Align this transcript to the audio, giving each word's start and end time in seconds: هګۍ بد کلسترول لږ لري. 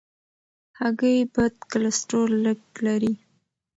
هګۍ 0.79 1.17
بد 1.33 1.53
کلسترول 1.71 2.31
لږ 2.45 2.59
لري. 2.85 3.13